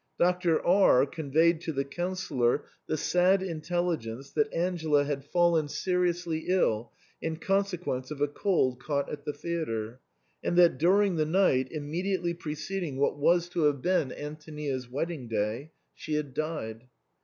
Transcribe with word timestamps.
Doctor 0.17 0.59
R 0.65 1.05
conveyed 1.05 1.61
to 1.61 1.71
the 1.71 1.83
Councillor 1.85 2.63
the 2.87 2.97
sad 2.97 3.43
intelligence 3.43 4.31
that 4.31 4.51
Angela 4.51 5.03
had 5.03 5.23
fallen 5.25 5.67
seriously 5.67 6.45
ill 6.47 6.91
in 7.21 7.35
consequence 7.37 8.09
of 8.09 8.19
a 8.19 8.27
cold 8.27 8.79
caught 8.79 9.11
at 9.11 9.25
the 9.25 9.33
theatre, 9.33 9.99
and 10.43 10.57
that 10.57 10.79
during 10.79 11.17
the 11.17 11.25
night 11.27 11.71
immediately 11.71 12.33
pre 12.33 12.55
ceding 12.55 12.97
what 12.97 13.19
was 13.19 13.47
to 13.49 13.65
have 13.65 13.83
been 13.83 14.11
Antonia's 14.11 14.89
wedding 14.89 15.27
day, 15.27 15.69
she 15.93 16.15
had 16.15 16.33
died. 16.33 16.87